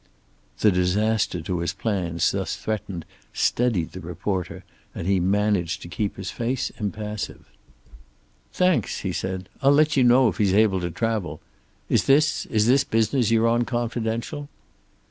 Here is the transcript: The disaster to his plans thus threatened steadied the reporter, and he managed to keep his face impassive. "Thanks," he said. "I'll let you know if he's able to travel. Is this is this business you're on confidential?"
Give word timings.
The 0.61 0.71
disaster 0.71 1.41
to 1.41 1.59
his 1.59 1.73
plans 1.73 2.31
thus 2.31 2.55
threatened 2.55 3.05
steadied 3.33 3.91
the 3.91 3.99
reporter, 3.99 4.63
and 4.95 5.05
he 5.05 5.19
managed 5.19 5.83
to 5.83 5.87
keep 5.87 6.17
his 6.17 6.31
face 6.31 6.71
impassive. 6.79 7.45
"Thanks," 8.51 9.01
he 9.01 9.11
said. 9.13 9.47
"I'll 9.61 9.71
let 9.71 9.95
you 9.95 10.03
know 10.03 10.27
if 10.27 10.39
he's 10.39 10.55
able 10.55 10.81
to 10.81 10.89
travel. 10.89 11.39
Is 11.87 12.05
this 12.05 12.47
is 12.47 12.65
this 12.65 12.83
business 12.83 13.29
you're 13.29 13.47
on 13.47 13.63
confidential?" 13.65 14.49